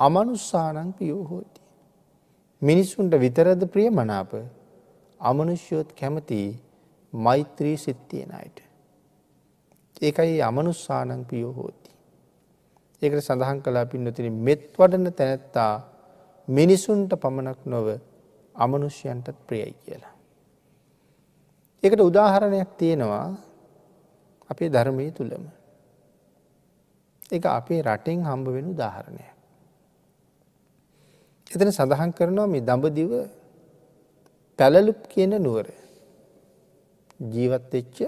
[0.00, 1.60] අමනුස්සානං පියෝ හෝති.
[2.62, 4.32] මිනිස්සුන්ට විතරද ප්‍රිය මනාප
[5.20, 6.40] අමනුෂ්‍යයොත් කැමති
[7.12, 8.58] මෛත්‍රී සිත්තියෙන අයට.
[10.02, 11.90] ඒකයි අමනුස්සානං පියෝ හෝති.
[13.02, 15.72] ඒකට සඳහන් කලා පින්නතින මෙත් වඩන තැනැත්තා
[16.48, 17.86] මිනිසුන්ට පමණක් නොව
[18.54, 20.14] අමනුෂ්‍යයන්ටත් ප්‍රියයි කියලා.
[21.82, 23.26] ඒකට උදාහරණයක් තියෙනවා
[24.50, 25.44] අපේ ධර්මය තුළම.
[27.32, 29.39] එක අපේ රටෙන් හම්බ වෙන උදාහරණයක්.
[31.50, 33.12] එතන සඳහන් කරනවා මේ දඹදිව
[34.58, 35.66] පැලලුප් කියන නුවර
[37.26, 37.98] ජීවත්වෙච්ච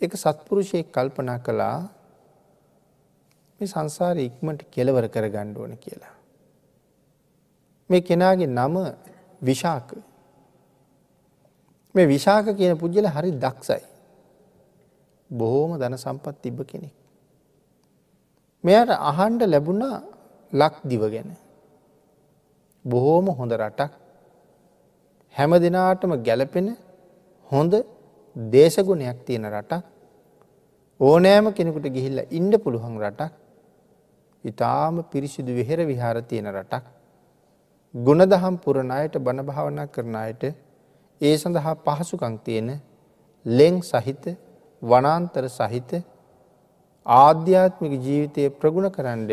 [0.00, 1.78] එක සත්පුරුෂයෙක් කල්පනා කළා
[3.60, 6.14] මේ සංසාර ඉක්මට කෙලවර කර ගණ්ඩුවන කියලා.
[7.90, 8.74] මේ කෙනාගේ නම
[9.42, 9.88] විශාක
[11.94, 13.84] මේ විශාක කියන පුද්ගල හරි දක්ෂයි.
[15.30, 16.94] බොහෝම ධන සම්පත් තිබ්බ කෙනෙක්.
[18.64, 19.96] මෙයට අහන්ඩ ලැබුණා
[20.52, 21.32] ලක් දිව ගැන.
[22.84, 23.90] බොහෝම හොඳ රටක්.
[25.34, 26.68] හැම දෙනාටම ගැලපෙන
[27.50, 27.74] හොඳ
[28.36, 29.84] දේශගුණයක් තියෙන රටක්.
[31.00, 33.32] ඕනෑම කෙනෙකුට ගිහිල්ල ඉන්ඩ පුළුවන් රටක්.
[34.44, 36.84] ඉතාම පිරිසිදු වෙහෙර විහාර තියෙන රටක්.
[37.94, 40.42] ගුණදහම් පුරණයට බණභාවනා කරනයට
[41.20, 42.68] ඒ සඳහා පහසුකං තියෙන
[43.46, 44.24] ලෙං සහිත
[44.82, 45.90] වනාන්තර සහිත
[47.06, 49.32] ආධ්‍යාත්මික ජීවිතය ප්‍රගුණ කරන්ඩ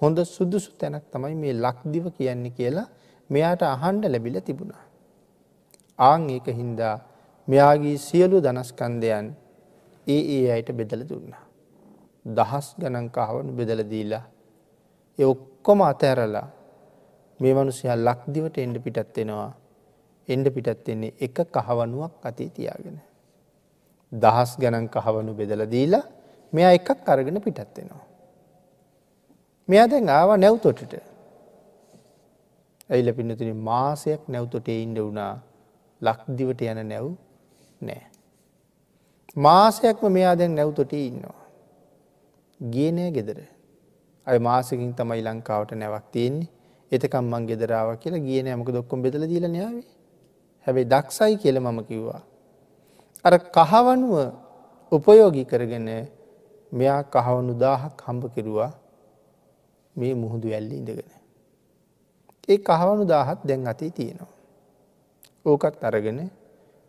[0.00, 2.88] හොඳ සුදුසු තැනක් තමයි මේ ලක්දිව කියන්නේ කියලා
[3.30, 4.84] මෙයාට අහන්ඩ ලැබිල තිබුණා.
[5.98, 6.94] ආං ඒක හින්දා
[7.48, 9.26] මෙයාගේ සියලු දනස්කන්දයන්
[10.06, 11.44] ඒ ඒ අයට බෙදල දුන්නා.
[12.26, 14.24] දහස් ගණංකාවනු බෙදල දීලා
[15.18, 16.46] එ ඔක්කොම අතඇරලා
[17.40, 19.50] මේ මනුසයා ලක්දිවට එන්ඩ පිටත්වෙනවා
[20.28, 22.98] එන්ඩ පිටත්වෙන්නේ එක කහවනුවක් අතේ තියාගෙන.
[24.12, 26.04] දහස් ගණන් කහවනු බෙදල දීලා
[26.52, 28.07] මෙයා එකක් අරගෙන පිටත්වෙනවා.
[29.68, 30.94] මෙයා දැන් ආව නැව්තොටට
[32.90, 35.34] ඇයිල පින්නතුන මාසයක් නැව්තොට ඉන්ඩ වුණා
[36.02, 37.06] ලක්දිවට යන නැව්
[37.80, 38.02] නෑ.
[39.36, 41.42] මාසයක්ම මෙයා දැන් නැව්තොට ඉන්නවා.
[42.60, 43.38] ගියනෑ ගෙදර.
[44.26, 46.48] අය මාසකින් තමයි ලංකාවට නැවක් තියෙන්නේ
[46.92, 49.86] එතකම් මං ගෙදරාව කියලා ගියන ඇමක දොක්කොම් බෙදල දීල නාවේ
[50.66, 52.22] හැබැයි දක්ෂයි කියල මම කිව්වා.
[53.24, 54.14] අර කහවනුව
[54.92, 55.88] උපයෝගි කරගෙන
[56.72, 58.72] මෙයා කහවනු දාහක් හම්බ කෙරුවා
[59.98, 61.12] මේ මුහුදු ඇල්ලි ඉඳගෙන.
[62.48, 64.32] ඒ කහවනු දාහත් දැන් අතේ තියෙනවා.
[65.44, 66.20] ඕකත් අරගෙන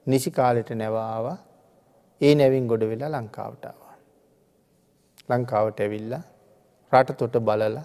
[0.07, 1.25] නිසි කාලෙට නැවාව
[2.21, 3.79] ඒ නැවින් ගොඩ වෙලා ලංකාවටාව.
[5.29, 6.13] ලංකාවට ඇවිල්ල
[6.93, 7.83] රට තොට බලලා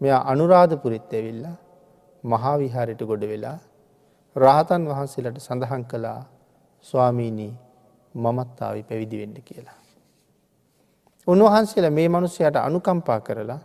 [0.00, 1.56] මෙයා අනුරාධපුරිත් ඇවිල්ලා
[2.24, 3.58] මහා විහාරයට ගොඩ වෙලා
[4.36, 6.20] රාතන් වහන්සේලට සඳහන් කළා
[6.84, 7.52] ස්වාමීණී
[8.14, 9.78] මමත්තාවි පැවිදිවෙන්න කියලා.
[11.26, 13.60] උන්වහන්සේලා මේ මනුස්සයට අනුකම්පා කරලා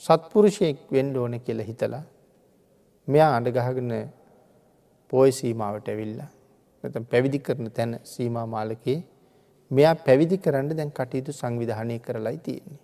[0.00, 2.04] සත්පුරුෂයෙක් වෙන්ඩ ඕන කියල හිතලා
[3.08, 3.92] මෙයා අඩගහගෙන
[5.12, 8.98] පෝය සීමාවට ඇවිල්ල නැත පැවිදි කරන තැන සීමා මාලකේ
[9.70, 12.80] මෙයා පැවිදි කරන්න දැන් කටයුතු සංවිධානය කරලයි තියෙන්නේ.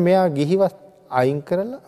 [0.00, 0.76] මෙයා ගිහිවත්
[1.12, 1.82] අයින් කරලා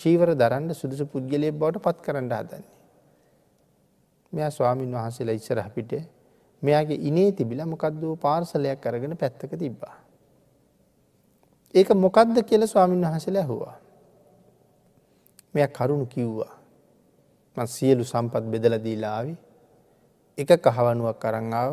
[0.00, 2.64] චීවර දරන්න සුදුසු පුද්ගලය බවට පත් කරන්න හදන්නේ.
[4.32, 5.92] මෙයා ස්වාමීන් වහන්සේලා ඉස්සර අපිට
[6.62, 9.96] මෙයාගේ ඉනේ තිබිල මොකක්දෝ පාර්සලයක් අරගෙන පැත්තක තිබ්බා.
[11.74, 13.76] ඒක මොකක්ද කියල ස්වාමීන් වහසල ඇහුවා.
[15.54, 16.54] මෙය කරුණු කිව්වා.
[17.56, 19.34] සියලු සම්පත් බෙදල දීලාවි
[20.38, 21.72] එක කහවනුවක් කරංආව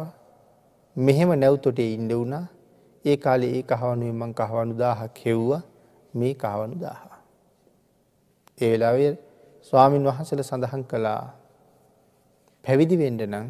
[0.95, 2.45] මෙහෙම නැව්තොටේ ඉන්ඩ වුණා
[3.05, 5.61] ඒ කාලේ ඒ කහවනුවෙන් මං කහවනු දාහක් හෙව්වා
[6.13, 7.19] මේ කහවනු දාහා.
[8.57, 9.11] ඒ වෙලාවේ
[9.63, 11.21] ස්වාමින් වහන්සල සඳහන් කළා
[12.65, 13.47] පැවිදි වෙන්ඩ නම්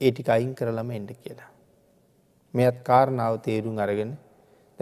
[0.00, 1.50] ඒටික අයින් කරලම එන්ඩ කියලා.
[2.54, 4.12] මෙයත් කාරණාව තේරුම් අරගෙන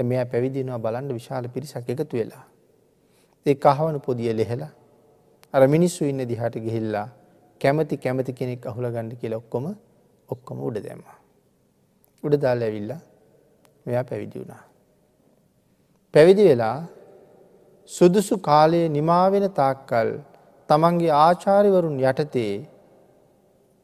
[0.03, 2.45] මෙයා පැවිදිනවා බලන්ඩ විශාල පිරිසක් එකතු වෙලා.
[3.47, 4.73] ඒ කහවනු පොදිය ලෙහෙලා
[5.55, 7.09] අර මිනිස්සු ඉන්න දිහට ගිහිල්ලා
[7.61, 9.67] කැමති කැමති කෙනෙක් අහුල ගණඩ කියල ඔක්කොම
[10.29, 11.03] ඔක්කොම උඩ දැම්ම.
[12.23, 13.01] උඩ දාල් ඇවිල්ලා
[13.87, 14.63] මෙයා පැවිදි වුණා.
[16.15, 16.79] පැවිදි වෙලා
[17.91, 20.11] සුදුසු කාලයේ නිමාවෙන තාක්කල්
[20.69, 22.53] තමන්ගේ ආචාරිවරුන් යටතේ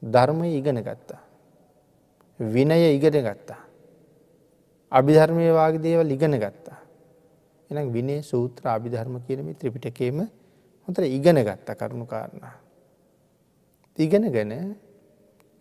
[0.03, 1.21] ධර්මය ඉගෙන ගත්තා.
[2.41, 3.64] විනය ඉගෙන ගත්තා.
[4.99, 6.79] අභිධර්මය වගේ දේවල් ඉගෙන ගත්තා.
[7.71, 10.19] එනම් විනේ සූත්‍ර අභිධර්ම කියනම ත්‍රිපිටකේම
[10.89, 12.55] හොතර ඉගෙන ගත්ත කරුණු කාරණා.
[13.99, 14.53] ඉගෙනගෙන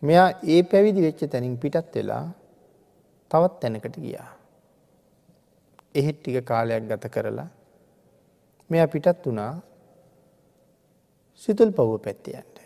[0.02, 2.24] මෙයා ඒ පැවිදි වෙච්ච තැනින් පිටත් වෙලා
[3.30, 4.30] තවත් තැනකට ගියා.
[5.94, 7.48] එහෙත් ටික කාලයක් ගත කරලා
[8.70, 9.52] මෙයා පිටත් වුණා
[11.42, 12.56] සිතුල් පව්ව පැත්තියන්ට.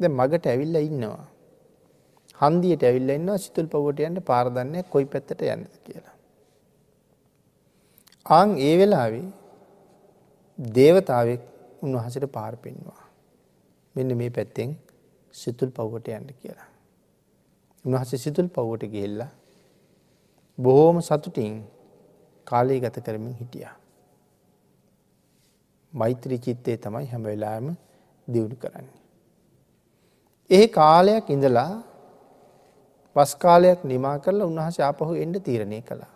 [0.00, 1.24] ද මගට ඇවිල්ල ඉන්නවා.
[2.40, 6.16] හන්දියට ඇවිල්ල ඉන්න සිතුල් පවට යන්ට පාරදන්නය කොයි පැත්තට යන්න කියලා.
[8.26, 9.26] ආං ඒ වෙලාවේ
[10.58, 11.42] දේවතාවෙක්
[11.82, 13.02] උන්වහසට පාර පෙන්වා.
[13.94, 14.70] මෙන්න මේ පැත්තෙන්
[15.34, 16.68] සිතුල් පව්වට යන්න කියලා.
[17.84, 19.30] උන්වහස සිතුල් පව්වට ගෙල්ලා
[20.58, 21.54] බොහෝම සතුටින්
[22.46, 23.74] කාලය ගත කරමින් හිටියා.
[25.92, 27.76] මෛත්‍රී චිත්තේ තමයි හැම වෙලාම
[28.28, 28.98] දියුණු කරන්නේ.
[30.50, 31.72] ඒ කාලයක් ඉඳලා
[33.16, 36.12] පස් කාලයක් නිමා කරලා උන්වහස ආපහු එන්ඩ තීරණය කළා.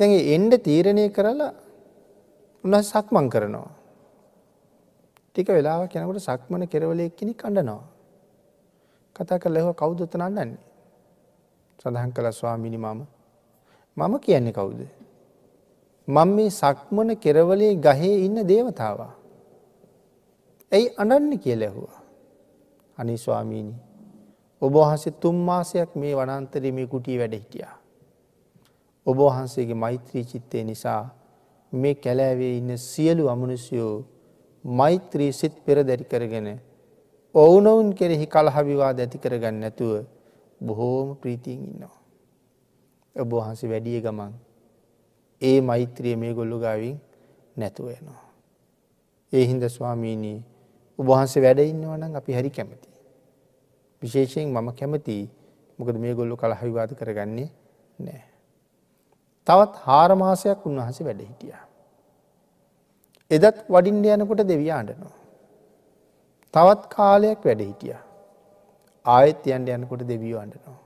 [0.00, 1.52] දැ එන්ඩ තීරණය කරලා
[2.64, 3.70] උන්හ සක්මං කරනවා.
[5.30, 7.84] ටික වෙලාව කෙනකට සක්මන කෙරවලයක් කෙනෙ කණ්ඩනවා.
[9.16, 10.58] කතා කර ලෙහෝ කවුදොත්තන අන්නන්නේ.
[11.80, 13.00] සඳහන් කළ ස්වාමිනි මම
[13.96, 14.80] මම කියන්නේ කවුද.
[16.08, 19.12] මං මේ සක්මන කෙරවලේ ගහේ ඉන්න දේවතාවා.
[20.72, 22.00] ඇයි අනන්න කියල ඇහුවා.
[22.98, 23.87] අනි ස්වාමීණි
[24.62, 27.74] ඔබහන්සේ තුම් මාසයක් මේ වනන්තරේ මේ කුටිය වැඩ හිටියා.
[29.06, 31.02] ඔබහන්සේගේ මෛත්‍රී චිත්තය නිසා
[31.72, 33.94] මේ කැලෑවේ ඉන්න සියලු අමනුස්යෝ
[34.64, 36.48] මෛත්‍රී සිත් පෙර දැරි කරගෙන
[37.34, 40.04] ඔවුනොවුන් කෙරෙහි කලහවිවා දැති කරගන්න නැතුව
[40.60, 41.96] බොහෝම ප්‍රීතියෙන් ඉන්නවා.
[43.16, 44.32] ඔබ වහන්සේ වැඩිය ගමන්
[45.42, 46.96] ඒ මෛත්‍රිය මේ ගොල්ලු ගාවින්
[47.56, 48.22] නැතුව යනවා.
[49.32, 50.38] ඒ හින්ද ස්වාමීණී
[50.98, 52.88] උබහන්සේ වැඩඉන්නවනම් අපි හරි කැමති.
[54.02, 55.18] විශේෂයෙන් මම කැමති
[55.78, 57.48] මොකද මේ ගොල්ලු කලහවිවාද කරගන්නේ
[57.98, 58.22] නෑ.
[59.46, 61.54] තවත් හාරමාසයක් උන්වහස වැඩ හිටිය.
[63.30, 65.16] එදත් වඩින්ඩ යනකොට දෙවිය අඩනවා.
[66.54, 67.96] තවත් කාලයක් වැඩ හිටිය.
[69.06, 70.78] ආයත් යන්ඩ යනකොට දෙවියෝ අඩනවා.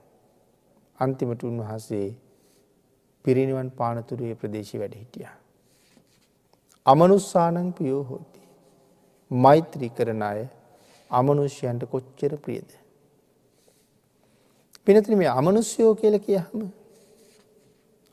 [1.00, 2.08] අන්තිමට උන්වහන්සේ
[3.24, 5.28] පිරිනිවන් පානතුරේ ප්‍රදේශි වැඩ හිටිය.
[6.86, 8.40] අමනුස්සානං පියෝ හෝති.
[9.30, 10.40] මෛත්‍රී කරන අය
[11.10, 12.70] අමනුෂ්‍යයන්ට කොච්චර ප්‍රියද.
[14.86, 16.62] පිනතින මේ අමනුස්්‍යයෝ කියල කියහම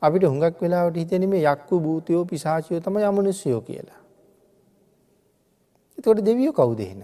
[0.02, 4.00] අපිට හුඟක් වෙලාවට හිතන මේ යක්කු භූතයෝ පිසාචයෝ තම යමනුස්්‍යයෝ කියලා.
[5.98, 7.02] එතකොට දෙවියෝ කවුදෙහෙන.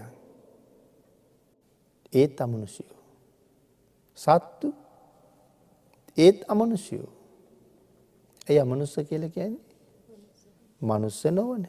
[2.13, 2.97] ඒත් අමනුෂයෝ.
[4.17, 4.73] සත්තු
[6.17, 7.09] ඒත් අමනුෂයෝ.
[8.47, 9.65] ඇයි අමනුස්ස කියල කියන්නේ.
[10.81, 11.67] මනුස්ස නොවන.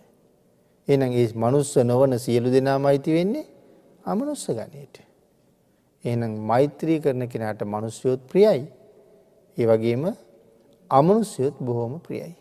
[0.89, 3.47] එන ඒ මනුස්ස නොවන සියලු දෙනා මයිති වෙන්නේ
[4.05, 5.08] අමනුස්ස ගනයට.
[6.09, 8.61] එනම් මෛත්‍රී කරන කෙනට මනුස්්‍යයොත් ප්‍රියයි.
[9.59, 10.05] ඒ වගේම
[10.91, 12.35] අමනුස්්‍යයොත් බොහෝම ප්‍රියයි.